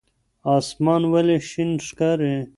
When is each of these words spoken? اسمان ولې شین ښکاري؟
اسمان 0.57 1.01
ولې 1.13 1.37
شین 1.49 1.71
ښکاري؟ 1.87 2.33